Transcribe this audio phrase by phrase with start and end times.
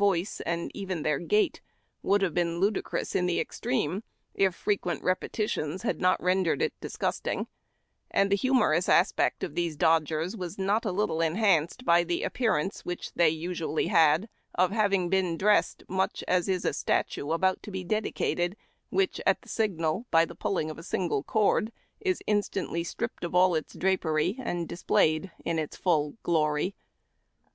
[0.00, 1.60] voice and even their gait
[2.02, 7.26] would have been ludicrous in the extreme, if frequent repetitions had not rendered it disgust
[7.26, 7.46] ing;
[8.10, 12.80] and the humorous aspect of these dodgers was not a little eidianced by the appearance
[12.82, 17.70] which they usually had of having been dressed much as is a statue about to
[17.70, 18.54] be dedi cated,
[18.88, 21.70] which, at the signal, by the pulling of a single cord,
[22.00, 26.72] is instantly strip})ed of all its drapery and displayed in its full glor}